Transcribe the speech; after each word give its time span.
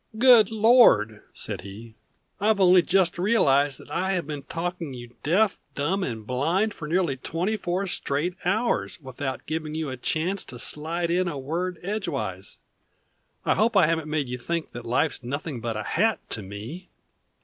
"Good 0.17 0.49
Lord!" 0.49 1.21
said 1.31 1.61
he. 1.61 1.93
"I've 2.39 2.59
only 2.59 2.81
just 2.81 3.19
realized 3.19 3.77
that 3.79 3.91
I 3.91 4.13
have 4.13 4.25
been 4.25 4.41
talking 4.41 4.95
you 4.95 5.13
deaf, 5.21 5.59
dumb, 5.75 6.03
and 6.03 6.25
blind 6.25 6.73
for 6.73 6.87
nearly 6.87 7.17
twenty 7.17 7.55
four 7.55 7.85
straight 7.85 8.33
hours, 8.43 8.99
without 8.99 9.45
giving 9.45 9.75
you 9.75 9.91
a 9.91 9.97
chance 9.97 10.43
to 10.45 10.57
slide 10.57 11.11
in 11.11 11.27
a 11.27 11.37
word 11.37 11.77
edge 11.83 12.07
wise. 12.07 12.57
I 13.45 13.53
hope 13.53 13.77
I 13.77 13.85
haven't 13.85 14.09
made 14.09 14.27
you 14.27 14.39
think 14.39 14.73
life's 14.73 15.21
nothing 15.21 15.61
but 15.61 15.77
a 15.77 15.83
hat 15.83 16.19
to 16.31 16.41
me?" 16.41 16.89